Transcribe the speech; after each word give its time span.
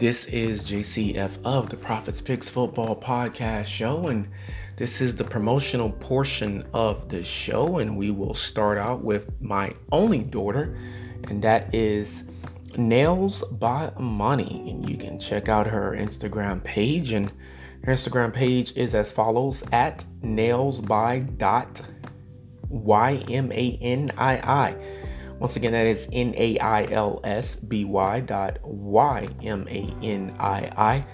This 0.00 0.24
is 0.28 0.62
JCF 0.62 1.44
of 1.44 1.68
the 1.68 1.76
Prophets 1.76 2.22
Picks 2.22 2.48
Football 2.48 2.96
Podcast 2.96 3.66
Show, 3.66 4.08
and 4.08 4.28
this 4.76 5.02
is 5.02 5.14
the 5.14 5.24
promotional 5.24 5.90
portion 5.90 6.66
of 6.72 7.10
the 7.10 7.22
show. 7.22 7.76
And 7.76 7.98
we 7.98 8.10
will 8.10 8.32
start 8.32 8.78
out 8.78 9.04
with 9.04 9.30
my 9.42 9.74
only 9.92 10.20
daughter, 10.20 10.74
and 11.24 11.42
that 11.42 11.74
is 11.74 12.24
Nails 12.78 13.42
by 13.42 13.92
Amani. 13.94 14.70
And 14.70 14.88
you 14.88 14.96
can 14.96 15.20
check 15.20 15.50
out 15.50 15.66
her 15.66 15.94
Instagram 15.94 16.64
page, 16.64 17.12
and 17.12 17.30
her 17.84 17.92
Instagram 17.92 18.32
page 18.32 18.74
is 18.74 18.94
as 18.94 19.12
follows 19.12 19.62
at 19.70 20.06
nails 20.22 20.80
Once 25.40 25.56
again, 25.56 25.72
that 25.72 25.86
is 25.86 26.06
N 26.12 26.34
A 26.36 26.58
I 26.58 26.84
L 26.84 27.20
S 27.24 27.56
B 27.56 27.84
Y 27.84 28.20
dot 28.20 28.58
Y 28.62 29.28
M 29.42 29.66
A 29.68 29.94
N 30.02 30.34
I 30.38 30.70
I. 30.76 31.06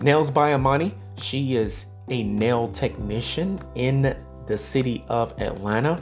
Nails 0.00 0.30
by 0.30 0.54
Amani. 0.54 0.94
She 1.18 1.56
is 1.56 1.86
a 2.08 2.22
nail 2.22 2.68
technician 2.68 3.60
in 3.74 4.16
the 4.46 4.56
city 4.56 5.04
of 5.08 5.38
Atlanta. 5.40 6.00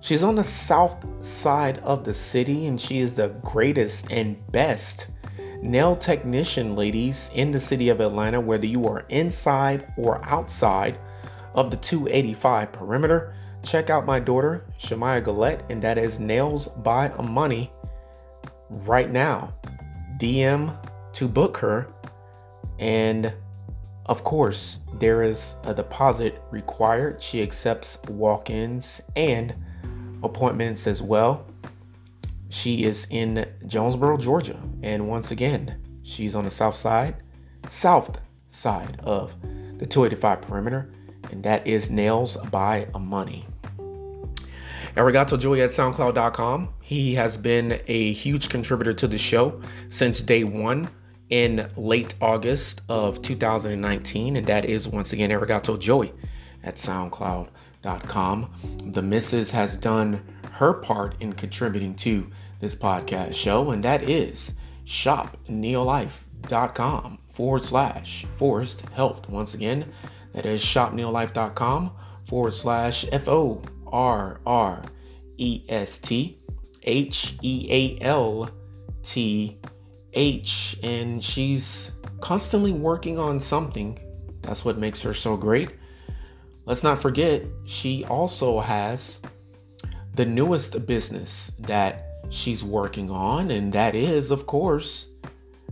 She's 0.00 0.22
on 0.22 0.34
the 0.34 0.44
south 0.44 1.04
side 1.24 1.78
of 1.78 2.04
the 2.04 2.14
city 2.14 2.66
and 2.66 2.80
she 2.80 3.00
is 3.00 3.14
the 3.14 3.28
greatest 3.42 4.10
and 4.10 4.36
best 4.52 5.06
nail 5.62 5.96
technician, 5.96 6.74
ladies, 6.74 7.30
in 7.34 7.50
the 7.50 7.60
city 7.60 7.88
of 7.88 8.00
Atlanta, 8.00 8.40
whether 8.40 8.66
you 8.66 8.86
are 8.86 9.04
inside 9.08 9.92
or 9.96 10.24
outside 10.24 10.98
of 11.54 11.70
the 11.70 11.76
285 11.76 12.72
perimeter 12.72 13.34
check 13.62 13.90
out 13.90 14.06
my 14.06 14.20
daughter, 14.20 14.66
Shamaya 14.78 15.24
Gillette, 15.24 15.64
and 15.70 15.82
that 15.82 15.98
is 15.98 16.18
Nails 16.18 16.68
by 16.68 17.10
Amani 17.12 17.70
right 18.68 19.10
now. 19.10 19.54
DM 20.18 20.76
to 21.14 21.28
book 21.28 21.56
her. 21.58 21.88
And 22.78 23.32
of 24.06 24.24
course, 24.24 24.80
there 24.98 25.22
is 25.22 25.56
a 25.64 25.74
deposit 25.74 26.42
required. 26.50 27.22
She 27.22 27.42
accepts 27.42 27.98
walk 28.08 28.50
ins 28.50 29.00
and 29.16 29.54
appointments 30.22 30.86
as 30.86 31.02
well. 31.02 31.46
She 32.48 32.84
is 32.84 33.06
in 33.10 33.46
Jonesboro, 33.66 34.16
Georgia. 34.16 34.60
And 34.82 35.08
once 35.08 35.30
again, 35.30 35.80
she's 36.02 36.34
on 36.34 36.44
the 36.44 36.50
south 36.50 36.74
side, 36.74 37.16
south 37.68 38.18
side 38.48 39.00
of 39.04 39.34
the 39.78 39.86
285 39.86 40.40
perimeter. 40.42 40.92
And 41.30 41.42
that 41.44 41.66
is 41.66 41.90
Nails 41.90 42.36
by 42.50 42.88
Amani. 42.94 43.46
Arigato 44.96 45.38
Joey 45.38 45.62
at 45.62 45.70
SoundCloud.com. 45.70 46.68
He 46.80 47.14
has 47.14 47.36
been 47.36 47.80
a 47.86 48.12
huge 48.12 48.48
contributor 48.48 48.92
to 48.94 49.06
the 49.06 49.18
show 49.18 49.60
since 49.88 50.20
day 50.20 50.42
one 50.44 50.90
in 51.28 51.70
late 51.76 52.14
August 52.20 52.82
of 52.88 53.22
2019. 53.22 54.36
And 54.36 54.46
that 54.46 54.64
is 54.64 54.88
once 54.88 55.12
again 55.12 55.30
Arigato 55.30 55.78
Joey 55.78 56.12
at 56.62 56.76
SoundCloud.com. 56.76 58.50
The 58.92 59.02
missus 59.02 59.50
has 59.52 59.76
done 59.76 60.22
her 60.52 60.74
part 60.74 61.14
in 61.20 61.32
contributing 61.32 61.94
to 61.96 62.30
this 62.60 62.74
podcast 62.74 63.34
show, 63.34 63.70
and 63.70 63.82
that 63.84 64.02
is 64.02 64.52
shopneolife.com 64.84 67.18
forward 67.28 67.64
slash 67.64 68.26
forest 68.36 68.82
health. 68.90 69.28
Once 69.28 69.54
again, 69.54 69.90
that 70.34 70.44
is 70.44 70.62
shopneolife.com 70.62 71.92
forward 72.24 72.52
slash 72.52 73.06
F 73.10 73.28
O 73.28 73.62
R 73.92 74.40
R 74.46 74.82
E 75.36 75.64
S 75.68 75.98
T 75.98 76.38
H 76.82 77.36
E 77.42 77.66
A 77.70 78.04
L 78.04 78.50
T 79.02 79.58
H. 80.12 80.76
And 80.82 81.22
she's 81.22 81.92
constantly 82.20 82.72
working 82.72 83.18
on 83.18 83.40
something. 83.40 83.98
That's 84.42 84.64
what 84.64 84.78
makes 84.78 85.02
her 85.02 85.14
so 85.14 85.36
great. 85.36 85.70
Let's 86.66 86.82
not 86.82 87.00
forget, 87.00 87.42
she 87.64 88.04
also 88.04 88.60
has 88.60 89.20
the 90.14 90.24
newest 90.24 90.86
business 90.86 91.50
that 91.58 92.06
she's 92.28 92.62
working 92.62 93.10
on, 93.10 93.50
and 93.50 93.72
that 93.72 93.94
is, 93.94 94.30
of 94.30 94.46
course, 94.46 95.08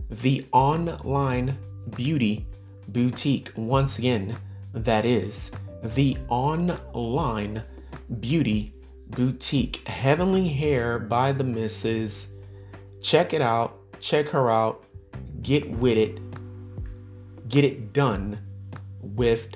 the 0.09 0.45
online 0.51 1.57
beauty 1.95 2.45
boutique. 2.89 3.51
Once 3.55 3.97
again, 3.97 4.35
that 4.73 5.05
is 5.05 5.51
the 5.83 6.17
online 6.27 7.63
Beauty 8.19 8.73
Boutique. 9.09 9.87
Heavenly 9.87 10.47
Hair 10.47 10.99
by 10.99 11.31
the 11.31 11.43
Misses. 11.43 12.29
Check 13.01 13.33
it 13.33 13.41
out. 13.41 13.77
Check 13.99 14.29
her 14.29 14.49
out. 14.49 14.83
Get 15.41 15.69
with 15.69 15.97
it. 15.97 16.19
Get 17.49 17.63
it 17.63 17.93
done 17.93 18.39
with 19.01 19.55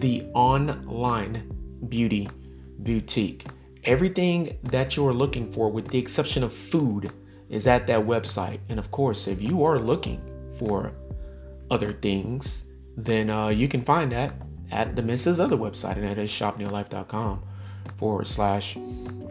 the 0.00 0.24
online 0.34 1.50
beauty 1.88 2.28
boutique. 2.78 3.46
Everything 3.84 4.58
that 4.62 4.96
you're 4.96 5.12
looking 5.12 5.50
for, 5.52 5.70
with 5.70 5.88
the 5.88 5.98
exception 5.98 6.44
of 6.44 6.52
food, 6.52 7.12
is 7.48 7.66
at 7.66 7.86
that 7.88 8.00
website. 8.00 8.60
And 8.68 8.78
of 8.78 8.90
course, 8.90 9.26
if 9.26 9.42
you 9.42 9.64
are 9.64 9.78
looking 9.78 10.22
for 10.58 10.92
other 11.70 11.92
things, 11.92 12.64
then 12.96 13.30
uh, 13.30 13.48
you 13.48 13.66
can 13.66 13.82
find 13.82 14.12
that 14.12 14.34
at 14.70 14.94
the 14.94 15.02
Mrs. 15.02 15.40
Other 15.40 15.56
website, 15.56 15.96
and 15.96 16.04
that 16.04 16.18
is 16.18 16.30
shopneolife.com 16.30 17.42
forward 18.02 18.26
slash 18.26 18.76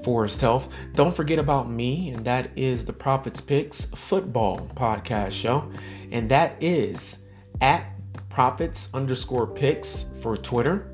Forest 0.01 0.39
Health. 0.39 0.73
Don't 0.95 1.13
forget 1.13 1.39
about 1.39 1.69
me, 1.69 2.11
and 2.11 2.23
that 2.23 2.51
is 2.55 2.85
the 2.85 2.93
Prophets 2.93 3.41
Picks 3.41 3.83
football 3.83 4.69
podcast 4.75 5.33
show. 5.33 5.69
And 6.09 6.31
that 6.31 6.55
is 6.63 7.17
at 7.59 7.85
Prophets 8.29 8.87
underscore 8.93 9.45
picks 9.45 10.05
for 10.21 10.37
Twitter. 10.37 10.89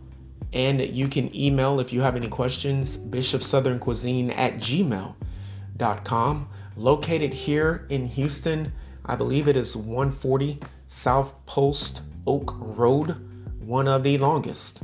and 0.52 0.82
you 0.82 1.08
can 1.08 1.34
email 1.36 1.78
if 1.78 1.92
you 1.92 2.00
have 2.00 2.16
any 2.16 2.28
questions 2.28 2.96
bishopssoutherncuisine 2.96 4.36
at 4.36 4.54
gmail.com 4.54 6.48
located 6.76 7.34
here 7.34 7.86
in 7.90 8.06
houston 8.06 8.72
i 9.04 9.14
believe 9.14 9.46
it 9.46 9.56
is 9.56 9.76
140 9.76 10.58
south 10.86 11.34
post 11.44 12.00
oak 12.26 12.54
road 12.58 13.22
one 13.60 13.86
of 13.86 14.02
the 14.02 14.16
longest 14.16 14.82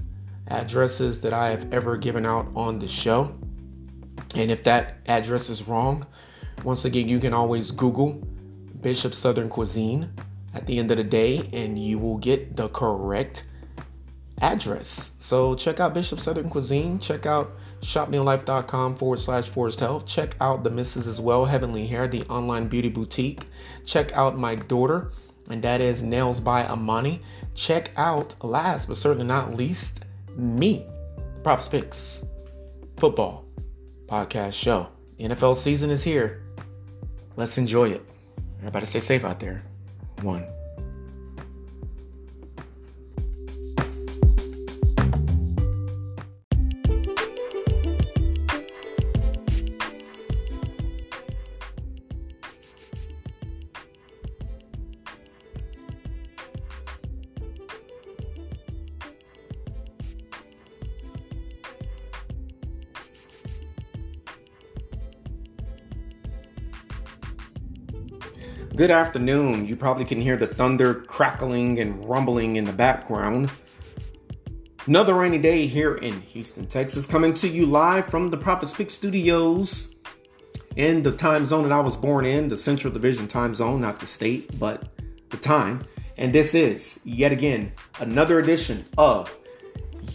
addresses 0.48 1.20
that 1.20 1.32
i 1.32 1.48
have 1.48 1.72
ever 1.72 1.96
given 1.96 2.26
out 2.26 2.46
on 2.54 2.78
the 2.78 2.86
show. 2.86 3.34
And 4.34 4.50
if 4.50 4.62
that 4.64 4.98
address 5.06 5.48
is 5.48 5.66
wrong 5.66 6.06
once 6.62 6.84
again 6.84 7.08
you 7.08 7.18
can 7.18 7.32
always 7.32 7.70
google 7.70 8.22
bishop 8.80 9.14
southern 9.14 9.48
cuisine 9.48 10.12
at 10.54 10.66
the 10.66 10.78
end 10.78 10.90
of 10.90 10.96
the 10.96 11.04
day 11.04 11.48
and 11.52 11.78
you 11.78 11.98
will 11.98 12.16
get 12.16 12.56
the 12.56 12.68
correct 12.68 13.44
address. 14.40 15.12
So 15.18 15.54
check 15.54 15.80
out 15.80 15.94
Bishop 15.94 16.20
Southern 16.20 16.48
Cuisine. 16.48 16.98
Check 16.98 17.26
out 17.26 17.52
shopneolife.com 17.80 18.96
forward 18.96 19.18
slash 19.18 19.48
forest 19.48 19.80
health. 19.80 20.06
Check 20.06 20.36
out 20.40 20.64
the 20.64 20.70
misses 20.70 21.06
as 21.06 21.20
well, 21.20 21.44
Heavenly 21.44 21.86
Hair, 21.86 22.08
the 22.08 22.22
online 22.24 22.68
beauty 22.68 22.88
boutique. 22.88 23.46
Check 23.84 24.12
out 24.12 24.38
my 24.38 24.54
daughter, 24.54 25.12
and 25.50 25.62
that 25.62 25.80
is 25.80 26.02
Nails 26.02 26.40
by 26.40 26.66
Amani. 26.66 27.20
Check 27.54 27.90
out, 27.96 28.34
last 28.42 28.88
but 28.88 28.96
certainly 28.96 29.26
not 29.26 29.54
least, 29.54 30.04
me, 30.36 30.86
Props 31.42 31.68
Picks, 31.68 32.24
football 32.96 33.44
podcast 34.06 34.54
show. 34.54 34.88
NFL 35.20 35.56
season 35.56 35.90
is 35.90 36.02
here. 36.02 36.42
Let's 37.36 37.58
enjoy 37.58 37.90
it. 37.90 38.02
Everybody 38.58 38.86
stay 38.86 39.00
safe 39.00 39.24
out 39.24 39.40
there 39.40 39.62
one. 40.24 40.53
Good 68.76 68.90
afternoon. 68.90 69.68
You 69.68 69.76
probably 69.76 70.04
can 70.04 70.20
hear 70.20 70.36
the 70.36 70.48
thunder 70.48 70.94
crackling 70.94 71.78
and 71.78 72.04
rumbling 72.08 72.56
in 72.56 72.64
the 72.64 72.72
background. 72.72 73.48
Another 74.86 75.14
rainy 75.14 75.38
day 75.38 75.68
here 75.68 75.94
in 75.94 76.20
Houston, 76.22 76.66
Texas, 76.66 77.06
coming 77.06 77.34
to 77.34 77.46
you 77.46 77.66
live 77.66 78.06
from 78.06 78.30
the 78.30 78.36
Prophets 78.36 78.74
Picks 78.74 78.94
Studios 78.94 79.94
in 80.74 81.04
the 81.04 81.12
time 81.12 81.46
zone 81.46 81.62
that 81.62 81.70
I 81.70 81.78
was 81.78 81.94
born 81.94 82.26
in, 82.26 82.48
the 82.48 82.56
Central 82.56 82.92
Division 82.92 83.28
time 83.28 83.54
zone, 83.54 83.80
not 83.80 84.00
the 84.00 84.08
state, 84.08 84.58
but 84.58 84.88
the 85.30 85.36
time. 85.36 85.84
And 86.16 86.32
this 86.32 86.52
is 86.52 86.98
yet 87.04 87.30
again 87.30 87.74
another 88.00 88.40
edition 88.40 88.86
of 88.98 89.38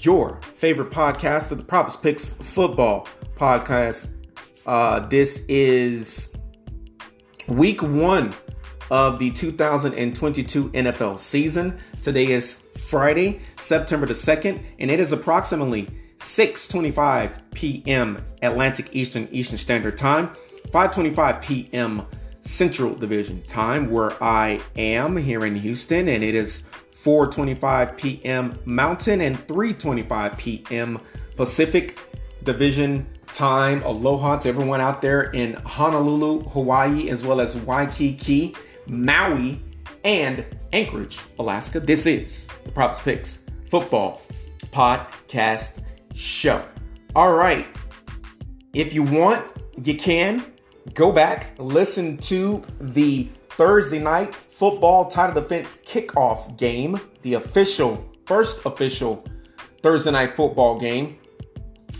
your 0.01 0.41
favorite 0.41 0.91
podcast 0.91 1.51
of 1.51 1.59
the 1.59 1.63
Prophets 1.63 1.95
Picks 1.95 2.27
Football 2.27 3.07
Podcast. 3.37 4.09
Uh, 4.65 4.99
this 5.07 5.45
is 5.47 6.29
week 7.47 7.81
one 7.81 8.33
of 8.89 9.19
the 9.19 9.31
2022 9.31 10.69
NFL 10.69 11.19
season. 11.19 11.79
Today 12.01 12.31
is 12.31 12.59
Friday, 12.77 13.41
September 13.59 14.05
the 14.05 14.13
2nd, 14.13 14.61
and 14.79 14.89
it 14.89 14.99
is 14.99 15.11
approximately 15.11 15.89
6:25 16.19 17.39
p.m. 17.53 18.23
Atlantic 18.41 18.89
Eastern 18.91 19.27
Eastern 19.31 19.57
Standard 19.57 19.97
Time, 19.97 20.29
5:25 20.71 21.41
p.m. 21.41 22.05
Central 22.41 22.95
Division 22.95 23.43
Time 23.43 23.91
where 23.91 24.21
I 24.23 24.59
am 24.75 25.17
here 25.17 25.45
in 25.45 25.55
Houston 25.55 26.07
and 26.07 26.23
it 26.23 26.35
is 26.35 26.63
4:25 27.03 27.95
p.m. 27.97 28.59
Mountain 28.65 29.21
and 29.21 29.37
3:25 29.47 30.37
p.m. 30.37 30.99
Pacific 31.35 31.97
Division 32.43 33.07
Time. 33.27 33.81
Aloha 33.83 34.37
to 34.37 34.49
everyone 34.49 34.81
out 34.81 35.01
there 35.01 35.23
in 35.23 35.53
Honolulu, 35.53 36.41
Hawaii 36.49 37.09
as 37.09 37.23
well 37.23 37.39
as 37.39 37.55
Waikiki 37.55 38.55
Maui, 38.89 39.59
and 40.03 40.45
Anchorage, 40.73 41.19
Alaska. 41.37 41.79
This 41.79 42.05
is 42.05 42.47
the 42.65 42.71
Prophets 42.71 43.01
Picks 43.03 43.39
Football 43.69 44.21
Podcast 44.71 45.83
Show. 46.13 46.63
All 47.15 47.33
right. 47.33 47.67
If 48.73 48.93
you 48.93 49.03
want, 49.03 49.51
you 49.81 49.95
can 49.95 50.45
go 50.93 51.11
back, 51.11 51.55
listen 51.57 52.17
to 52.17 52.63
the 52.79 53.29
Thursday 53.49 53.99
night 53.99 54.33
football 54.33 55.09
title 55.09 55.41
defense 55.41 55.77
kickoff 55.85 56.57
game, 56.57 56.99
the 57.21 57.35
official, 57.35 58.09
first 58.25 58.65
official 58.65 59.25
Thursday 59.81 60.11
night 60.11 60.35
football 60.35 60.79
game 60.79 61.17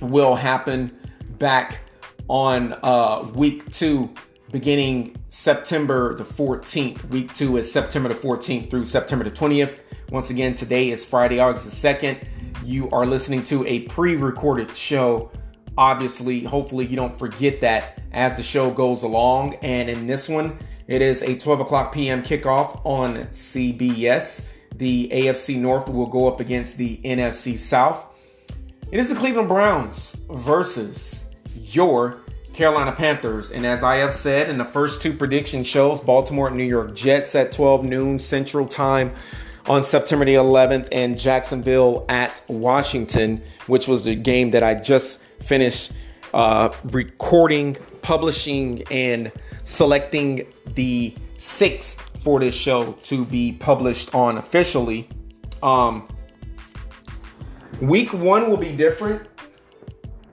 will 0.02 0.36
happen 0.36 0.98
back 1.38 1.82
on 2.28 2.78
uh, 2.84 3.28
week 3.34 3.70
two 3.72 4.14
beginning 4.52 5.16
September 5.30 6.16
the 6.16 6.24
14th. 6.24 7.06
Week 7.10 7.34
two 7.34 7.58
is 7.58 7.72
September 7.72 8.10
the 8.10 8.16
14th 8.16 8.70
through 8.70 8.86
September 8.86 9.24
the 9.24 9.32
20th. 9.32 9.80
Once 10.10 10.30
again, 10.30 10.56
today 10.56 10.90
is 10.90 11.06
Friday, 11.06 11.40
August 11.40 11.66
the 11.66 11.72
2nd. 11.72 12.26
You 12.64 12.90
are 12.90 13.06
listening 13.06 13.44
to 13.46 13.66
a 13.66 13.82
pre 13.82 14.16
recorded 14.16 14.76
show. 14.76 15.32
Obviously, 15.78 16.44
hopefully, 16.44 16.86
you 16.86 16.96
don't 16.96 17.18
forget 17.18 17.62
that 17.62 18.02
as 18.12 18.36
the 18.36 18.44
show 18.44 18.72
goes 18.72 19.04
along. 19.04 19.56
And 19.56 19.90
in 19.90 20.08
this 20.08 20.28
one, 20.28 20.58
it 20.88 21.02
is 21.02 21.22
a 21.22 21.38
12 21.38 21.62
o'clock 21.62 21.94
p.m. 21.94 22.24
kickoff 22.24 22.82
on 22.86 23.28
CBS. 23.28 24.42
The 24.76 25.10
AFC 25.10 25.58
North 25.58 25.88
will 25.88 26.08
go 26.08 26.28
up 26.28 26.40
against 26.40 26.78
the 26.78 26.98
NFC 27.04 27.58
South. 27.58 28.06
It 28.92 29.00
is 29.00 29.10
the 29.10 29.16
Cleveland 29.16 29.48
Browns 29.48 30.16
versus 30.30 31.36
your 31.56 32.22
Carolina 32.60 32.92
Panthers. 32.92 33.52
And 33.52 33.66
as 33.66 33.84
I 33.84 33.96
have 33.96 34.14
said 34.14 34.50
in 34.50 34.58
the 34.58 34.66
first 34.66 35.02
two 35.02 35.14
prediction 35.14 35.64
shows, 35.64 36.02
Baltimore 36.02 36.50
and 36.50 36.58
New 36.58 36.66
York 36.66 36.94
Jets 36.94 37.34
at 37.34 37.54
12 37.54 37.86
noon 37.86 38.20
Central 38.20 38.68
Time 38.68 39.14
on 39.66 39.82
September 39.82 40.26
the 40.26 40.34
11th, 40.34 40.90
and 40.92 41.18
Jacksonville 41.18 42.06
at 42.10 42.42
Washington, 42.50 43.42
which 43.68 43.88
was 43.88 44.04
the 44.04 44.14
game 44.14 44.52
that 44.52 44.62
I 44.62 44.74
just 44.74 45.20
finished 45.40 45.94
uh, 46.34 46.74
recording, 46.84 47.78
publishing, 48.02 48.84
and 48.92 49.32
selecting 49.64 50.46
the 50.66 51.16
sixth 51.38 52.10
for 52.22 52.42
this 52.42 52.54
show 52.54 52.92
to 53.04 53.24
be 53.24 53.54
published 53.54 54.14
on 54.14 54.38
officially. 54.38 55.08
Um, 55.64 56.10
week 57.80 58.12
one 58.12 58.50
will 58.50 58.58
be 58.58 58.76
different. 58.76 59.30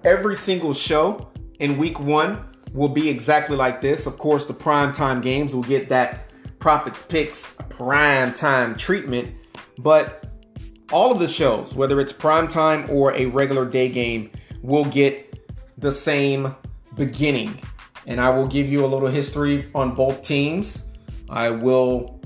Every 0.02 0.34
single 0.34 0.75
show 0.75 1.31
in 1.58 1.76
week 1.76 1.98
one 2.00 2.44
will 2.72 2.88
be 2.88 3.08
exactly 3.08 3.56
like 3.56 3.80
this. 3.80 4.06
Of 4.06 4.18
course, 4.18 4.46
the 4.46 4.54
prime 4.54 4.92
time 4.92 5.20
games 5.20 5.54
will 5.54 5.62
get 5.62 5.88
that 5.88 6.30
Prophets 6.58 7.02
Picks 7.08 7.52
prime 7.68 8.34
time 8.34 8.76
treatment, 8.76 9.34
but 9.78 10.26
all 10.92 11.12
of 11.12 11.18
the 11.18 11.28
shows, 11.28 11.74
whether 11.74 12.00
it's 12.00 12.12
prime 12.12 12.48
time 12.48 12.86
or 12.90 13.12
a 13.14 13.26
regular 13.26 13.66
day 13.66 13.88
game, 13.88 14.30
will 14.62 14.84
get 14.84 15.48
the 15.78 15.92
same 15.92 16.54
beginning. 16.96 17.60
And 18.06 18.20
I 18.20 18.30
will 18.30 18.46
give 18.46 18.68
you 18.68 18.84
a 18.84 18.86
little 18.86 19.08
history 19.08 19.68
on 19.74 19.94
both 19.94 20.22
teams. 20.22 20.84
I 21.28 21.50
will 21.50 22.20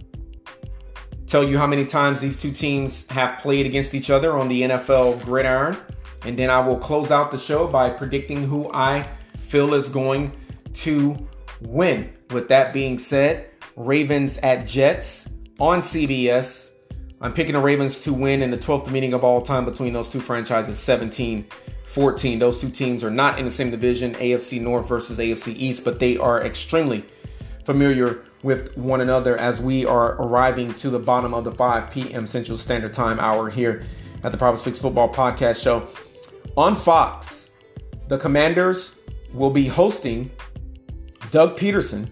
tell 1.27 1.43
you 1.43 1.57
how 1.57 1.67
many 1.67 1.87
times 1.87 2.21
these 2.21 2.39
two 2.39 2.53
teams 2.53 3.07
have 3.09 3.39
played 3.39 3.65
against 3.65 3.95
each 3.95 4.11
other 4.11 4.37
on 4.37 4.49
the 4.49 4.63
NFL 4.63 5.25
gridiron. 5.25 5.77
And 6.25 6.39
then 6.39 6.51
I 6.51 6.61
will 6.61 6.77
close 6.77 7.11
out 7.11 7.31
the 7.31 7.39
show 7.39 7.67
by 7.67 7.89
predicting 7.89 8.45
who 8.45 8.71
I 8.73 9.07
Phil 9.51 9.75
is 9.75 9.89
going 9.89 10.33
to 10.75 11.29
win. 11.61 12.13
With 12.31 12.47
that 12.49 12.73
being 12.73 13.01
said, 13.01 13.51
Ravens 13.75 14.39
at 14.39 14.69
Jets 14.69 15.29
on 15.59 15.83
CBS. 15.83 16.71
I'm 17.21 17.33
picking 17.33 17.55
the 17.55 17.61
Ravens 17.61 17.99
to 18.01 18.15
win 18.15 18.43
in 18.43 18.53
the 18.53 18.57
12th 18.57 18.93
meeting 18.93 19.13
of 19.13 19.25
all 19.25 19.43
time 19.43 19.65
between 19.65 19.93
those 19.93 20.09
two 20.09 20.21
franchises, 20.21 20.79
17 20.79 21.47
14. 21.87 22.39
Those 22.39 22.61
two 22.61 22.71
teams 22.71 23.03
are 23.03 23.11
not 23.11 23.41
in 23.41 23.45
the 23.45 23.51
same 23.51 23.73
division, 23.73 24.15
AFC 24.15 24.61
North 24.61 24.87
versus 24.87 25.19
AFC 25.19 25.57
East, 25.57 25.85
but 25.85 25.99
they 25.99 26.17
are 26.17 26.41
extremely 26.41 27.05
familiar 27.65 28.23
with 28.45 28.77
one 28.79 29.01
another 29.01 29.37
as 29.37 29.61
we 29.61 29.85
are 29.85 30.13
arriving 30.23 30.73
to 30.75 30.89
the 30.89 31.01
bottom 31.01 31.35
of 31.35 31.43
the 31.43 31.51
5 31.51 31.91
p.m. 31.91 32.29
Central 32.29 32.57
Standard 32.57 32.95
Time 32.95 33.19
hour 33.19 33.51
here 33.51 33.83
at 34.23 34.31
the 34.31 34.39
Prophets 34.39 34.63
Picks 34.63 34.79
Football 34.79 35.13
Podcast 35.13 35.61
Show. 35.61 35.89
On 36.57 36.77
Fox, 36.77 37.51
the 38.07 38.19
Commanders 38.19 39.00
will 39.33 39.51
be 39.51 39.67
hosting 39.67 40.31
Doug 41.31 41.57
Pederson, 41.57 42.11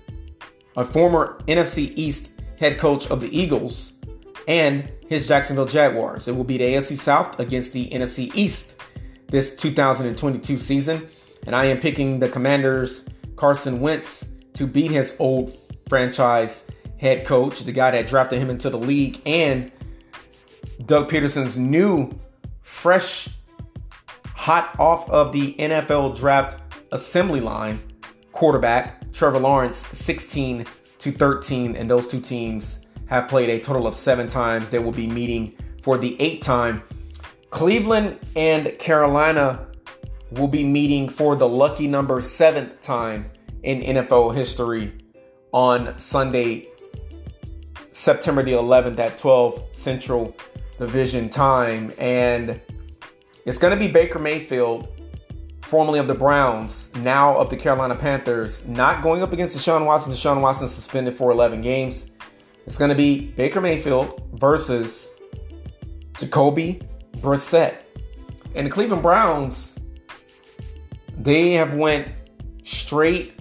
a 0.76 0.84
former 0.84 1.40
NFC 1.48 1.92
East 1.96 2.30
head 2.58 2.78
coach 2.78 3.10
of 3.10 3.20
the 3.20 3.36
Eagles, 3.36 3.92
and 4.46 4.90
his 5.08 5.26
Jacksonville 5.26 5.66
Jaguars. 5.66 6.28
It 6.28 6.36
will 6.36 6.44
be 6.44 6.58
the 6.58 6.64
AFC 6.64 6.98
South 6.98 7.38
against 7.40 7.72
the 7.72 7.88
NFC 7.90 8.30
East 8.34 8.74
this 9.28 9.56
2022 9.56 10.58
season. 10.58 11.08
And 11.46 11.54
I 11.54 11.66
am 11.66 11.80
picking 11.80 12.18
the 12.18 12.28
Commanders' 12.28 13.06
Carson 13.36 13.80
Wentz 13.80 14.26
to 14.54 14.66
beat 14.66 14.90
his 14.90 15.16
old 15.18 15.56
franchise 15.88 16.64
head 16.98 17.24
coach, 17.24 17.60
the 17.60 17.72
guy 17.72 17.92
that 17.92 18.08
drafted 18.08 18.40
him 18.40 18.50
into 18.50 18.68
the 18.70 18.78
league, 18.78 19.20
and 19.24 19.70
Doug 20.84 21.10
Pederson's 21.10 21.56
new, 21.56 22.10
fresh, 22.60 23.28
hot 24.34 24.74
off 24.78 25.08
of 25.10 25.32
the 25.32 25.54
NFL 25.54 26.16
draft 26.16 26.67
assembly 26.92 27.40
line 27.40 27.78
quarterback 28.32 29.12
Trevor 29.12 29.38
Lawrence 29.38 29.78
16 29.92 30.66
to 30.98 31.12
13 31.12 31.76
and 31.76 31.90
those 31.90 32.08
two 32.08 32.20
teams 32.20 32.80
have 33.06 33.28
played 33.28 33.48
a 33.48 33.58
total 33.58 33.86
of 33.86 33.96
7 33.96 34.28
times. 34.28 34.70
They 34.70 34.78
will 34.78 34.92
be 34.92 35.06
meeting 35.06 35.56
for 35.82 35.98
the 35.98 36.16
8th 36.18 36.42
time. 36.42 36.82
Cleveland 37.50 38.18
and 38.36 38.78
Carolina 38.78 39.66
will 40.30 40.48
be 40.48 40.62
meeting 40.62 41.08
for 41.08 41.34
the 41.36 41.48
lucky 41.48 41.88
number 41.88 42.20
7th 42.20 42.80
time 42.80 43.30
in 43.62 43.80
NFL 43.80 44.34
history 44.34 44.92
on 45.52 45.98
Sunday 45.98 46.68
September 47.90 48.42
the 48.42 48.52
11th 48.52 48.98
at 48.98 49.16
12 49.16 49.64
Central 49.70 50.36
Division 50.78 51.28
time. 51.28 51.92
And 51.98 52.60
it's 53.44 53.58
going 53.58 53.76
to 53.76 53.78
be 53.78 53.90
Baker 53.90 54.18
Mayfield 54.18 54.88
formerly 55.68 55.98
of 55.98 56.08
the 56.08 56.14
Browns, 56.14 56.90
now 56.96 57.36
of 57.36 57.50
the 57.50 57.56
Carolina 57.56 57.94
Panthers, 57.94 58.64
not 58.66 59.02
going 59.02 59.22
up 59.22 59.34
against 59.34 59.54
Deshaun 59.54 59.84
Watson. 59.84 60.10
Deshaun 60.10 60.40
Watson 60.40 60.66
suspended 60.66 61.14
for 61.14 61.30
11 61.30 61.60
games. 61.60 62.10
It's 62.66 62.78
going 62.78 62.88
to 62.88 62.94
be 62.94 63.26
Baker 63.32 63.60
Mayfield 63.60 64.30
versus 64.32 65.10
Jacoby 66.18 66.80
Brissett. 67.18 67.76
And 68.54 68.66
the 68.66 68.70
Cleveland 68.70 69.02
Browns, 69.02 69.78
they 71.18 71.52
have 71.52 71.74
went 71.74 72.08
straight 72.64 73.34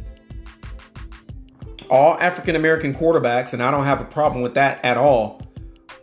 all 1.90 2.20
African 2.20 2.58
American 2.58 2.94
quarterbacks, 2.94 3.54
and 3.54 3.64
I 3.64 3.72
don't 3.72 3.86
have 3.86 4.02
a 4.02 4.06
problem 4.06 4.42
with 4.42 4.56
that 4.56 4.84
at 4.84 4.98
all. 4.98 5.42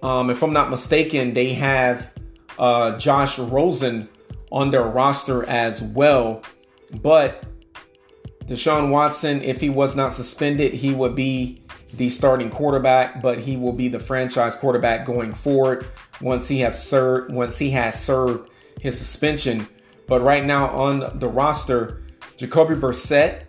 Um, 0.03 0.31
if 0.31 0.43
I'm 0.43 0.55
not 0.55 0.71
mistaken, 0.71 1.35
they 1.35 1.53
have 1.53 2.15
uh, 2.59 2.97
Josh 2.97 3.39
Rosen 3.39 4.09
on 4.55 4.71
their 4.71 4.85
roster 4.85 5.45
as 5.45 5.83
well. 5.83 6.41
But 7.03 7.45
Deshaun 8.47 8.89
Watson, 8.89 9.43
if 9.43 9.61
he 9.61 9.69
was 9.69 9.97
not 9.97 10.13
suspended, 10.13 10.75
he 10.75 10.95
would 10.95 11.17
be 11.17 11.61
the 11.93 12.09
starting 12.09 12.51
quarterback, 12.51 13.21
but 13.21 13.41
he 13.41 13.57
will 13.57 13.73
be 13.73 13.89
the 13.89 13.99
franchise 13.99 14.55
quarterback 14.55 15.05
going 15.05 15.35
forward 15.35 15.87
once 16.21 16.47
he 16.49 16.61
have 16.61 16.77
served 16.77 17.33
once 17.33 17.59
he 17.59 17.71
has 17.71 18.01
served 18.01 18.49
his 18.81 18.97
suspension. 18.97 19.67
But 20.07 20.23
right 20.23 20.45
now 20.45 20.69
on 20.69 21.19
the 21.19 21.29
roster, 21.29 22.05
Jacoby 22.37 22.77
Brissett, 22.77 23.47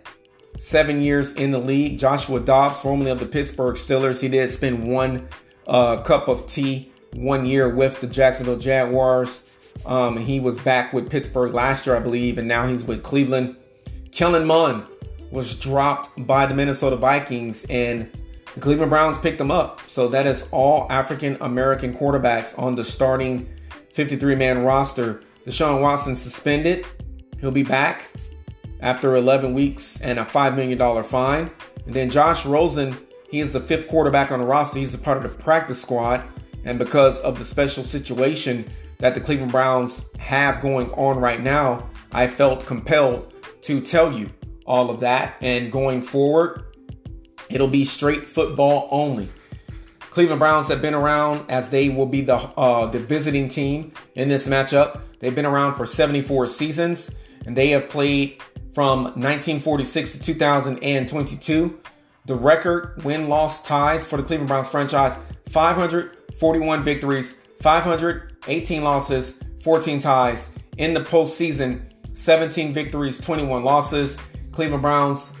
seven 0.58 1.02
years 1.02 1.32
in 1.34 1.52
the 1.52 1.58
league. 1.58 1.98
Joshua 1.98 2.40
Dobbs, 2.40 2.80
formerly 2.80 3.10
of 3.12 3.20
the 3.20 3.26
Pittsburgh 3.26 3.76
Steelers, 3.76 4.22
he 4.22 4.28
did 4.28 4.50
spend 4.50 4.90
one 4.90 5.28
uh, 5.68 5.98
cup 6.02 6.26
of 6.26 6.48
tea 6.48 6.92
one 7.12 7.46
year 7.46 7.68
with 7.68 8.00
the 8.00 8.06
Jacksonville 8.08 8.58
Jaguars. 8.58 9.44
Um, 9.86 10.16
he 10.16 10.40
was 10.40 10.58
back 10.58 10.92
with 10.92 11.08
Pittsburgh 11.08 11.54
last 11.54 11.86
year, 11.86 11.96
I 11.96 12.00
believe, 12.00 12.38
and 12.38 12.48
now 12.48 12.66
he's 12.66 12.84
with 12.84 13.02
Cleveland. 13.02 13.56
Kellen 14.10 14.44
Mond 14.44 14.84
was 15.30 15.56
dropped 15.56 16.26
by 16.26 16.46
the 16.46 16.54
Minnesota 16.54 16.96
Vikings, 16.96 17.64
and 17.70 18.10
the 18.54 18.60
Cleveland 18.60 18.90
Browns 18.90 19.16
picked 19.18 19.40
him 19.40 19.50
up. 19.50 19.80
So 19.88 20.08
that 20.08 20.26
is 20.26 20.48
all 20.50 20.86
African 20.90 21.36
American 21.40 21.96
quarterbacks 21.96 22.58
on 22.58 22.74
the 22.74 22.84
starting 22.84 23.48
53 23.92 24.34
man 24.34 24.64
roster. 24.64 25.22
Deshaun 25.46 25.80
Watson 25.80 26.16
suspended. 26.16 26.84
He'll 27.40 27.52
be 27.52 27.62
back 27.62 28.10
after 28.80 29.14
11 29.14 29.54
weeks 29.54 30.00
and 30.00 30.18
a 30.18 30.24
$5 30.24 30.56
million 30.56 31.04
fine. 31.04 31.50
And 31.86 31.94
then 31.94 32.10
Josh 32.10 32.44
Rosen, 32.44 32.96
he 33.30 33.40
is 33.40 33.52
the 33.52 33.60
fifth 33.60 33.86
quarterback 33.86 34.32
on 34.32 34.40
the 34.40 34.46
roster. 34.46 34.78
He's 34.78 34.94
a 34.94 34.98
part 34.98 35.18
of 35.18 35.22
the 35.22 35.42
practice 35.42 35.80
squad. 35.80 36.22
And 36.64 36.78
because 36.78 37.20
of 37.20 37.38
the 37.38 37.44
special 37.44 37.84
situation 37.84 38.68
that 38.98 39.14
the 39.14 39.20
Cleveland 39.20 39.52
Browns 39.52 40.06
have 40.18 40.60
going 40.60 40.90
on 40.92 41.18
right 41.18 41.42
now, 41.42 41.88
I 42.12 42.28
felt 42.28 42.66
compelled 42.66 43.34
to 43.62 43.80
tell 43.80 44.12
you 44.12 44.30
all 44.64 44.90
of 44.90 45.00
that. 45.00 45.36
And 45.40 45.70
going 45.70 46.02
forward, 46.02 46.64
it'll 47.50 47.68
be 47.68 47.84
straight 47.84 48.26
football 48.26 48.88
only. 48.90 49.28
Cleveland 50.10 50.38
Browns 50.38 50.68
have 50.68 50.80
been 50.80 50.94
around 50.94 51.50
as 51.50 51.68
they 51.68 51.90
will 51.90 52.06
be 52.06 52.22
the 52.22 52.36
uh, 52.36 52.86
the 52.86 52.98
visiting 52.98 53.48
team 53.48 53.92
in 54.14 54.28
this 54.28 54.48
matchup. 54.48 55.00
They've 55.18 55.34
been 55.34 55.44
around 55.44 55.76
for 55.76 55.84
74 55.84 56.46
seasons 56.46 57.10
and 57.44 57.56
they 57.56 57.68
have 57.70 57.90
played 57.90 58.40
from 58.72 59.04
1946 59.04 60.12
to 60.12 60.20
2022. 60.20 61.80
The 62.24 62.34
record 62.34 63.04
win 63.04 63.28
loss 63.28 63.62
ties 63.62 64.06
for 64.06 64.16
the 64.16 64.22
Cleveland 64.22 64.48
Browns 64.48 64.68
franchise 64.68 65.16
541 65.50 66.82
victories, 66.82 67.36
518 68.46 68.84
losses, 68.84 69.34
14 69.62 69.98
ties. 69.98 70.50
In 70.78 70.94
the 70.94 71.00
postseason, 71.00 71.82
17 72.14 72.72
victories, 72.72 73.18
21 73.18 73.64
losses. 73.64 74.18
Cleveland 74.52 74.82
Browns 74.82 75.32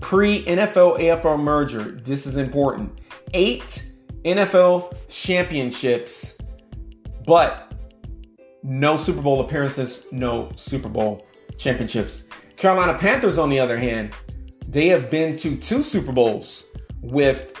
pre 0.00 0.44
NFL 0.44 1.00
AFL 1.00 1.40
merger. 1.40 1.82
This 2.04 2.24
is 2.26 2.36
important. 2.36 3.00
Eight 3.34 3.84
NFL 4.24 4.94
championships, 5.08 6.36
but 7.26 7.72
no 8.62 8.96
Super 8.96 9.22
Bowl 9.22 9.40
appearances, 9.40 10.06
no 10.12 10.50
Super 10.54 10.88
Bowl 10.88 11.26
championships. 11.58 12.24
Carolina 12.56 12.96
Panthers, 12.96 13.38
on 13.38 13.50
the 13.50 13.58
other 13.58 13.76
hand, 13.76 14.12
they 14.68 14.86
have 14.88 15.10
been 15.10 15.36
to 15.38 15.56
two 15.56 15.82
Super 15.82 16.12
Bowls 16.12 16.64
with 17.00 17.52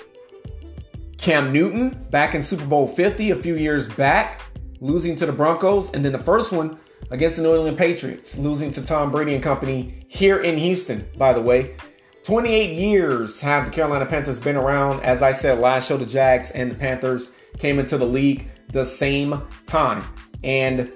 Cam 1.18 1.52
Newton 1.52 2.06
back 2.10 2.36
in 2.36 2.42
Super 2.42 2.64
Bowl 2.64 2.86
50 2.86 3.32
a 3.32 3.36
few 3.36 3.56
years 3.56 3.88
back, 3.88 4.40
losing 4.82 5.14
to 5.14 5.24
the 5.24 5.32
Broncos, 5.32 5.92
and 5.94 6.04
then 6.04 6.12
the 6.12 6.18
first 6.18 6.52
one 6.52 6.78
against 7.10 7.36
the 7.36 7.42
New 7.42 7.54
England 7.54 7.78
Patriots, 7.78 8.36
losing 8.36 8.72
to 8.72 8.82
Tom 8.82 9.12
Brady 9.12 9.32
and 9.34 9.42
company 9.42 10.04
here 10.08 10.40
in 10.40 10.58
Houston, 10.58 11.08
by 11.16 11.32
the 11.32 11.40
way. 11.40 11.76
28 12.24 12.74
years 12.74 13.40
have 13.40 13.66
the 13.66 13.70
Carolina 13.70 14.06
Panthers 14.06 14.40
been 14.40 14.56
around. 14.56 15.00
As 15.00 15.22
I 15.22 15.32
said 15.32 15.60
last 15.60 15.86
show, 15.88 15.96
the 15.96 16.06
Jags 16.06 16.50
and 16.50 16.70
the 16.70 16.74
Panthers 16.74 17.30
came 17.58 17.78
into 17.78 17.96
the 17.96 18.06
league 18.06 18.50
the 18.72 18.84
same 18.84 19.42
time. 19.66 20.04
And 20.42 20.92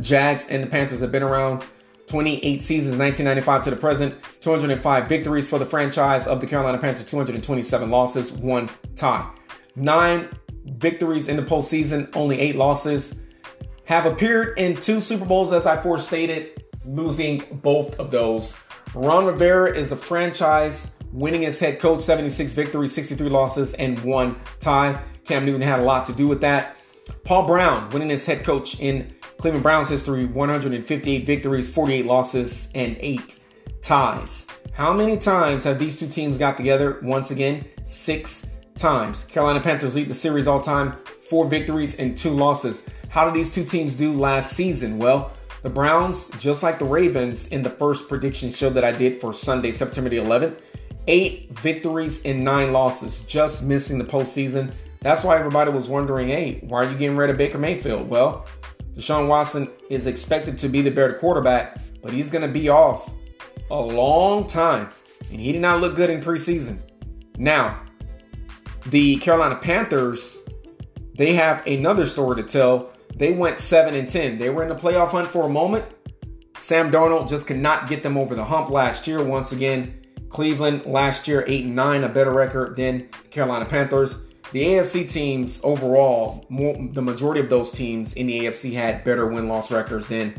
Jags 0.00 0.48
and 0.48 0.62
the 0.62 0.66
Panthers 0.66 1.00
have 1.00 1.12
been 1.12 1.22
around 1.22 1.62
28 2.06 2.62
seasons, 2.62 2.96
1995 2.96 3.64
to 3.64 3.70
the 3.70 3.76
present, 3.76 4.14
205 4.40 5.08
victories 5.08 5.48
for 5.48 5.58
the 5.58 5.66
franchise 5.66 6.26
of 6.26 6.40
the 6.40 6.46
Carolina 6.46 6.78
Panthers, 6.78 7.06
227 7.06 7.90
losses, 7.90 8.32
one 8.32 8.70
tie. 8.96 9.30
Nine 9.76 10.28
victories 10.76 11.28
in 11.28 11.36
the 11.36 11.42
postseason, 11.42 12.14
only 12.14 12.38
eight 12.38 12.56
losses. 12.56 13.14
Have 13.84 14.06
appeared 14.06 14.58
in 14.58 14.76
two 14.76 15.00
Super 15.00 15.24
Bowls, 15.24 15.52
as 15.52 15.66
I 15.66 15.82
forestated, 15.82 16.64
losing 16.84 17.42
both 17.62 17.98
of 17.98 18.10
those. 18.10 18.54
Ron 18.94 19.26
Rivera 19.26 19.76
is 19.76 19.90
the 19.90 19.96
franchise 19.96 20.92
winning 21.12 21.44
as 21.44 21.58
head 21.58 21.80
coach, 21.80 22.00
76 22.00 22.52
victories, 22.52 22.94
63 22.94 23.28
losses, 23.28 23.74
and 23.74 23.98
one 24.00 24.36
tie. 24.60 25.02
Cam 25.24 25.44
Newton 25.44 25.62
had 25.62 25.80
a 25.80 25.82
lot 25.82 26.06
to 26.06 26.12
do 26.12 26.28
with 26.28 26.40
that. 26.40 26.76
Paul 27.24 27.46
Brown 27.46 27.90
winning 27.90 28.10
as 28.10 28.26
head 28.26 28.44
coach 28.44 28.78
in 28.80 29.14
Cleveland 29.38 29.62
Browns 29.62 29.88
history 29.88 30.26
158 30.26 31.26
victories, 31.26 31.72
48 31.72 32.06
losses, 32.06 32.68
and 32.74 32.96
8 33.00 33.40
ties. 33.82 34.46
How 34.72 34.92
many 34.92 35.16
times 35.16 35.64
have 35.64 35.78
these 35.78 35.98
two 35.98 36.08
teams 36.08 36.38
got 36.38 36.56
together? 36.56 37.00
Once 37.02 37.30
again, 37.30 37.66
six 37.86 38.46
times. 38.80 39.24
Carolina 39.24 39.60
Panthers 39.60 39.94
lead 39.94 40.08
the 40.08 40.14
series 40.14 40.46
all 40.46 40.60
time, 40.60 40.96
four 41.04 41.46
victories 41.46 41.96
and 41.98 42.16
two 42.16 42.30
losses. 42.30 42.82
How 43.10 43.24
did 43.24 43.34
these 43.34 43.52
two 43.52 43.64
teams 43.64 43.96
do 43.96 44.12
last 44.12 44.54
season? 44.54 44.98
Well, 44.98 45.32
the 45.62 45.70
Browns, 45.70 46.28
just 46.38 46.62
like 46.62 46.78
the 46.78 46.86
Ravens 46.86 47.48
in 47.48 47.62
the 47.62 47.70
first 47.70 48.08
prediction 48.08 48.52
show 48.52 48.70
that 48.70 48.84
I 48.84 48.92
did 48.92 49.20
for 49.20 49.32
Sunday, 49.32 49.72
September 49.72 50.08
the 50.08 50.16
11th, 50.16 50.60
eight 51.06 51.50
victories 51.50 52.24
and 52.24 52.42
nine 52.42 52.72
losses, 52.72 53.20
just 53.20 53.62
missing 53.62 53.98
the 53.98 54.04
postseason. 54.04 54.72
That's 55.00 55.22
why 55.22 55.38
everybody 55.38 55.70
was 55.70 55.88
wondering, 55.88 56.28
hey, 56.28 56.60
why 56.62 56.84
are 56.84 56.90
you 56.90 56.96
getting 56.96 57.16
rid 57.16 57.30
of 57.30 57.36
Baker 57.36 57.58
Mayfield? 57.58 58.08
Well, 58.08 58.46
Deshaun 58.94 59.28
Watson 59.28 59.68
is 59.88 60.06
expected 60.06 60.58
to 60.58 60.68
be 60.68 60.82
the 60.82 60.90
better 60.90 61.14
quarterback, 61.14 61.78
but 62.02 62.12
he's 62.12 62.30
going 62.30 62.42
to 62.42 62.48
be 62.48 62.68
off 62.68 63.10
a 63.70 63.80
long 63.80 64.46
time. 64.46 64.88
And 65.30 65.40
he 65.40 65.52
did 65.52 65.62
not 65.62 65.80
look 65.80 65.94
good 65.96 66.10
in 66.10 66.20
preseason. 66.20 66.78
Now, 67.38 67.82
the 68.86 69.16
Carolina 69.16 69.56
Panthers, 69.56 70.40
they 71.14 71.34
have 71.34 71.66
another 71.66 72.06
story 72.06 72.42
to 72.42 72.48
tell. 72.48 72.90
They 73.14 73.32
went 73.32 73.58
7 73.58 73.94
and 73.94 74.08
10. 74.08 74.38
They 74.38 74.50
were 74.50 74.62
in 74.62 74.68
the 74.68 74.74
playoff 74.74 75.10
hunt 75.10 75.28
for 75.28 75.44
a 75.44 75.48
moment. 75.48 75.84
Sam 76.58 76.90
Darnold 76.90 77.28
just 77.28 77.46
could 77.46 77.58
not 77.58 77.88
get 77.88 78.02
them 78.02 78.16
over 78.16 78.34
the 78.34 78.44
hump 78.44 78.70
last 78.70 79.06
year. 79.06 79.22
Once 79.22 79.52
again, 79.52 80.00
Cleveland 80.28 80.86
last 80.86 81.26
year 81.26 81.44
8 81.46 81.64
and 81.64 81.76
9, 81.76 82.04
a 82.04 82.08
better 82.08 82.32
record 82.32 82.76
than 82.76 83.08
the 83.22 83.28
Carolina 83.28 83.66
Panthers 83.66 84.18
the 84.52 84.64
AFC 84.64 85.08
teams 85.08 85.60
overall, 85.62 86.44
more, 86.48 86.76
the 86.92 87.02
majority 87.02 87.40
of 87.40 87.48
those 87.48 87.70
teams 87.70 88.14
in 88.14 88.26
the 88.26 88.40
AFC 88.40 88.72
had 88.72 89.04
better 89.04 89.26
win 89.26 89.48
loss 89.48 89.70
records 89.70 90.08
than 90.08 90.34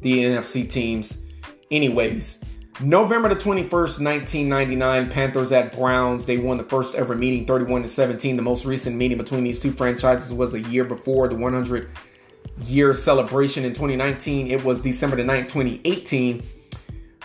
the 0.00 0.24
NFC 0.24 0.68
teams, 0.68 1.22
anyways. 1.70 2.38
November 2.82 3.28
the 3.28 3.36
21st, 3.36 4.02
1999, 4.02 5.10
Panthers 5.10 5.52
at 5.52 5.76
Browns. 5.76 6.24
They 6.24 6.38
won 6.38 6.56
the 6.56 6.64
first 6.64 6.94
ever 6.94 7.14
meeting 7.14 7.44
31 7.44 7.82
to 7.82 7.88
17. 7.88 8.36
The 8.36 8.42
most 8.42 8.64
recent 8.64 8.96
meeting 8.96 9.18
between 9.18 9.44
these 9.44 9.60
two 9.60 9.70
franchises 9.70 10.32
was 10.32 10.54
a 10.54 10.60
year 10.60 10.84
before 10.84 11.28
the 11.28 11.34
100 11.34 11.90
year 12.62 12.94
celebration 12.94 13.66
in 13.66 13.74
2019. 13.74 14.50
It 14.50 14.64
was 14.64 14.80
December 14.80 15.16
the 15.16 15.24
9th, 15.24 15.48
2018. 15.48 16.42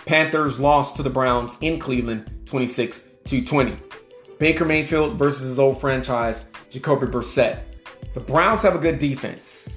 Panthers 0.05 0.59
lost 0.59 0.97
to 0.97 1.03
the 1.03 1.09
Browns 1.09 1.55
in 1.61 1.79
Cleveland 1.79 2.29
26 2.47 3.05
to 3.27 3.41
20. 3.43 3.77
Baker 4.37 4.65
Mayfield 4.65 5.17
versus 5.17 5.43
his 5.43 5.59
old 5.59 5.79
franchise, 5.79 6.43
Jacoby 6.69 7.07
Brissett. 7.07 7.61
The 8.13 8.19
Browns 8.19 8.61
have 8.61 8.75
a 8.75 8.79
good 8.79 8.99
defense. 8.99 9.69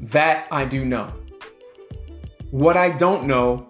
That 0.00 0.46
I 0.52 0.64
do 0.64 0.84
know. 0.84 1.12
What 2.52 2.76
I 2.76 2.90
don't 2.90 3.26
know 3.26 3.68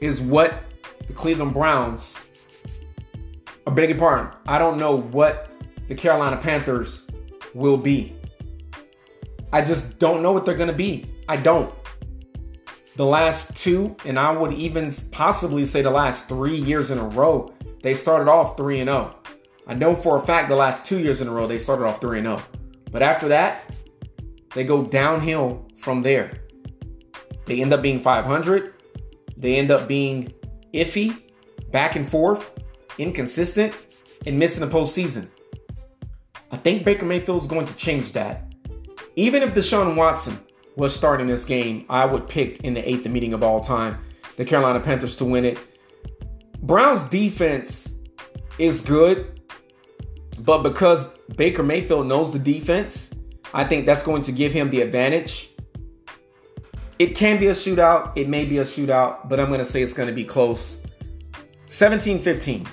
is 0.00 0.20
what 0.20 0.64
the 1.06 1.12
Cleveland 1.12 1.54
Browns, 1.54 2.16
I 3.66 3.70
beg 3.70 3.90
your 3.90 3.98
pardon, 3.98 4.32
I 4.46 4.58
don't 4.58 4.78
know 4.78 4.96
what 4.96 5.50
the 5.88 5.94
Carolina 5.94 6.36
Panthers 6.36 7.06
will 7.54 7.76
be. 7.76 8.16
I 9.52 9.62
just 9.62 9.98
don't 9.98 10.22
know 10.22 10.32
what 10.32 10.44
they're 10.44 10.56
going 10.56 10.68
to 10.68 10.74
be. 10.74 11.06
I 11.28 11.36
don't. 11.36 11.72
The 12.96 13.06
last 13.06 13.56
two, 13.56 13.96
and 14.04 14.18
I 14.18 14.32
would 14.32 14.52
even 14.54 14.92
possibly 15.10 15.66
say 15.66 15.82
the 15.82 15.90
last 15.90 16.28
three 16.28 16.56
years 16.56 16.90
in 16.90 16.98
a 16.98 17.06
row, 17.06 17.54
they 17.82 17.94
started 17.94 18.30
off 18.30 18.56
3 18.56 18.80
and 18.80 18.88
0. 18.88 19.14
I 19.66 19.74
know 19.74 19.94
for 19.94 20.16
a 20.16 20.20
fact 20.20 20.48
the 20.48 20.56
last 20.56 20.86
two 20.86 20.98
years 20.98 21.20
in 21.20 21.28
a 21.28 21.32
row 21.32 21.46
they 21.46 21.58
started 21.58 21.84
off 21.84 22.00
3 22.00 22.20
0. 22.22 22.42
But 22.90 23.02
after 23.02 23.28
that, 23.28 23.62
they 24.54 24.64
go 24.64 24.82
downhill 24.82 25.68
from 25.76 26.02
there. 26.02 26.40
They 27.44 27.60
end 27.60 27.72
up 27.72 27.82
being 27.82 28.00
500. 28.00 28.74
They 29.36 29.56
end 29.56 29.70
up 29.70 29.86
being 29.88 30.32
iffy, 30.72 31.20
back 31.70 31.96
and 31.96 32.08
forth, 32.08 32.52
inconsistent, 32.98 33.74
and 34.26 34.38
missing 34.38 34.66
the 34.66 34.74
postseason. 34.74 35.28
I 36.50 36.56
think 36.56 36.84
Baker 36.84 37.04
Mayfield 37.04 37.42
is 37.42 37.48
going 37.48 37.66
to 37.66 37.74
change 37.76 38.12
that. 38.12 38.52
Even 39.16 39.42
if 39.42 39.54
Deshaun 39.54 39.96
Watson 39.96 40.38
was 40.76 40.94
starting 40.94 41.26
this 41.26 41.44
game, 41.44 41.86
I 41.88 42.04
would 42.04 42.28
pick 42.28 42.60
in 42.60 42.74
the 42.74 42.88
eighth 42.88 43.06
meeting 43.08 43.32
of 43.32 43.42
all 43.42 43.60
time 43.60 43.98
the 44.36 44.44
Carolina 44.44 44.80
Panthers 44.80 45.16
to 45.16 45.24
win 45.24 45.44
it. 45.44 45.58
Browns 46.62 47.04
defense 47.08 47.94
is 48.58 48.80
good. 48.80 49.40
But 50.38 50.62
because 50.62 51.08
Baker 51.36 51.62
Mayfield 51.62 52.06
knows 52.06 52.32
the 52.32 52.38
defense, 52.38 53.10
I 53.54 53.64
think 53.64 53.86
that's 53.86 54.02
going 54.02 54.22
to 54.22 54.32
give 54.32 54.52
him 54.52 54.70
the 54.70 54.82
advantage. 54.82 55.50
It 56.98 57.14
can 57.14 57.38
be 57.38 57.48
a 57.48 57.52
shootout. 57.52 58.12
It 58.16 58.28
may 58.28 58.44
be 58.44 58.58
a 58.58 58.64
shootout, 58.64 59.28
but 59.28 59.38
I'm 59.38 59.48
going 59.48 59.58
to 59.58 59.64
say 59.64 59.82
it's 59.82 59.92
going 59.92 60.08
to 60.08 60.14
be 60.14 60.24
close. 60.24 60.80
17 61.66 62.18
15. 62.18 62.66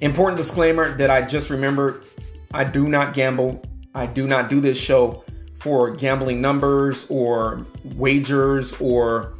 Important 0.00 0.38
disclaimer 0.38 0.96
that 0.96 1.10
I 1.10 1.22
just 1.22 1.50
remembered 1.50 2.04
I 2.52 2.64
do 2.64 2.88
not 2.88 3.14
gamble. 3.14 3.62
I 3.94 4.06
do 4.06 4.26
not 4.26 4.48
do 4.48 4.60
this 4.60 4.78
show 4.78 5.24
for 5.58 5.90
gambling 5.90 6.40
numbers 6.40 7.06
or 7.08 7.66
wagers 7.84 8.72
or 8.74 9.34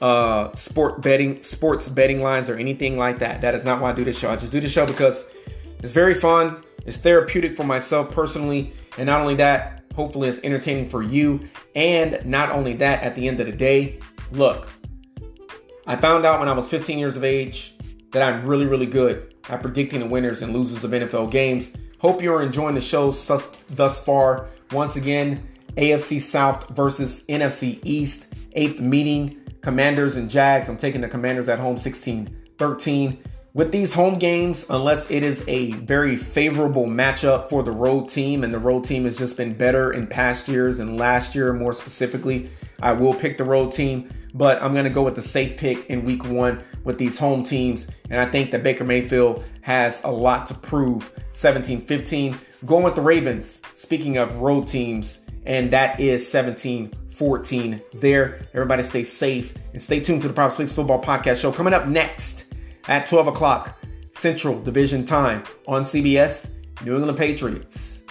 uh, 0.00 0.52
sport 0.54 1.00
betting, 1.00 1.42
sports 1.42 1.88
betting 1.88 2.20
lines 2.20 2.48
or 2.48 2.56
anything 2.56 2.96
like 2.96 3.18
that. 3.20 3.40
That 3.40 3.54
is 3.54 3.64
not 3.64 3.80
why 3.80 3.90
I 3.90 3.92
do 3.92 4.04
this 4.04 4.18
show. 4.18 4.30
I 4.30 4.36
just 4.36 4.52
do 4.52 4.60
this 4.60 4.72
show 4.72 4.86
because 4.86 5.24
it's 5.82 5.92
very 5.92 6.14
fun. 6.14 6.62
It's 6.86 6.96
therapeutic 6.96 7.56
for 7.56 7.64
myself 7.64 8.10
personally, 8.10 8.72
and 8.98 9.06
not 9.06 9.20
only 9.20 9.36
that, 9.36 9.84
hopefully 9.94 10.28
it's 10.28 10.40
entertaining 10.42 10.88
for 10.88 11.02
you. 11.02 11.48
And 11.74 12.24
not 12.26 12.50
only 12.50 12.74
that, 12.74 13.02
at 13.02 13.14
the 13.14 13.28
end 13.28 13.40
of 13.40 13.46
the 13.46 13.52
day, 13.52 14.00
look, 14.30 14.68
I 15.86 15.96
found 15.96 16.24
out 16.24 16.38
when 16.38 16.48
I 16.48 16.52
was 16.52 16.68
15 16.68 16.98
years 16.98 17.16
of 17.16 17.24
age 17.24 17.74
that 18.12 18.22
I'm 18.22 18.46
really, 18.46 18.66
really 18.66 18.86
good 18.86 19.34
at 19.48 19.62
predicting 19.62 20.00
the 20.00 20.06
winners 20.06 20.42
and 20.42 20.52
losers 20.52 20.84
of 20.84 20.90
NFL 20.90 21.30
games. 21.30 21.72
Hope 21.98 22.22
you're 22.22 22.42
enjoying 22.42 22.74
the 22.74 22.80
show 22.80 23.10
thus 23.10 24.04
far. 24.04 24.48
Once 24.70 24.96
again, 24.96 25.48
AFC 25.76 26.20
South 26.20 26.68
versus 26.70 27.22
NFC 27.28 27.80
East, 27.82 28.26
eighth 28.52 28.80
meeting, 28.80 29.40
Commanders 29.62 30.16
and 30.16 30.28
Jags. 30.28 30.68
I'm 30.68 30.76
taking 30.76 31.00
the 31.00 31.08
Commanders 31.08 31.48
at 31.48 31.58
home 31.58 31.76
16 31.78 32.36
13. 32.58 33.24
With 33.54 33.70
these 33.70 33.92
home 33.92 34.18
games, 34.18 34.64
unless 34.70 35.10
it 35.10 35.22
is 35.22 35.44
a 35.46 35.72
very 35.72 36.16
favorable 36.16 36.86
matchup 36.86 37.50
for 37.50 37.62
the 37.62 37.70
road 37.70 38.08
team, 38.08 38.44
and 38.44 38.54
the 38.54 38.58
road 38.58 38.84
team 38.84 39.04
has 39.04 39.18
just 39.18 39.36
been 39.36 39.52
better 39.52 39.92
in 39.92 40.06
past 40.06 40.48
years 40.48 40.78
and 40.78 40.96
last 40.96 41.34
year 41.34 41.52
more 41.52 41.74
specifically, 41.74 42.48
I 42.80 42.92
will 42.92 43.12
pick 43.12 43.36
the 43.36 43.44
road 43.44 43.72
team. 43.72 44.10
But 44.32 44.62
I'm 44.62 44.72
going 44.72 44.84
to 44.84 44.90
go 44.90 45.02
with 45.02 45.16
the 45.16 45.22
safe 45.22 45.58
pick 45.58 45.90
in 45.90 46.06
week 46.06 46.24
one 46.24 46.64
with 46.84 46.96
these 46.96 47.18
home 47.18 47.44
teams. 47.44 47.86
And 48.08 48.18
I 48.18 48.24
think 48.24 48.52
that 48.52 48.62
Baker 48.62 48.84
Mayfield 48.84 49.44
has 49.60 50.02
a 50.02 50.10
lot 50.10 50.46
to 50.46 50.54
prove. 50.54 51.12
17 51.32 51.82
15. 51.82 52.38
Going 52.64 52.84
with 52.84 52.94
the 52.94 53.02
Ravens, 53.02 53.60
speaking 53.74 54.16
of 54.16 54.36
road 54.36 54.66
teams, 54.66 55.20
and 55.44 55.70
that 55.72 56.00
is 56.00 56.26
17 56.26 56.90
14 57.10 57.82
there. 57.92 58.46
Everybody 58.54 58.82
stay 58.82 59.02
safe 59.02 59.52
and 59.74 59.82
stay 59.82 60.00
tuned 60.00 60.22
to 60.22 60.28
the 60.28 60.34
Props 60.34 60.56
Picks 60.56 60.72
Football 60.72 61.02
Podcast 61.02 61.42
Show. 61.42 61.52
Coming 61.52 61.74
up 61.74 61.86
next 61.86 62.41
at 62.88 63.06
12 63.06 63.28
o'clock 63.28 63.78
Central 64.12 64.60
Division 64.62 65.04
Time 65.04 65.42
on 65.66 65.82
CBS, 65.82 66.50
New 66.84 66.96
England 66.96 67.18
Patriots 67.18 68.02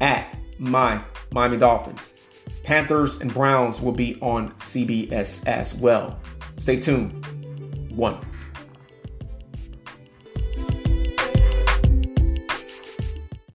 at 0.00 0.36
my 0.58 1.00
Miami 1.32 1.56
Dolphins. 1.56 2.14
Panthers 2.64 3.20
and 3.20 3.32
Browns 3.32 3.80
will 3.80 3.92
be 3.92 4.20
on 4.20 4.52
CBS 4.54 5.46
as 5.46 5.74
well. 5.74 6.20
Stay 6.58 6.78
tuned. 6.80 7.24
One. 7.90 8.18